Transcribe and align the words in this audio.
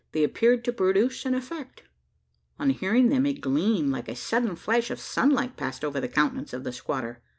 They 0.13 0.23
appeared 0.23 0.63
to 0.65 0.73
produce 0.73 1.27
an 1.27 1.35
effect. 1.35 1.83
On 2.57 2.71
hearing 2.71 3.09
them, 3.09 3.27
a 3.27 3.33
gleam, 3.35 3.91
like 3.91 4.07
a 4.09 4.15
sudden 4.15 4.55
flash 4.55 4.89
of 4.89 4.99
sunlight, 4.99 5.57
passed 5.57 5.85
over 5.85 5.99
the 6.01 6.07
countenance 6.07 6.53
of 6.53 6.63
the 6.63 6.73
squatter. 6.73 7.21